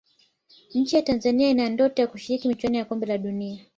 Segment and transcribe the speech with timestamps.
[0.73, 3.65] nchi ya Tanzania ina ndoto ya kushiriki michuano ya kombe la dunia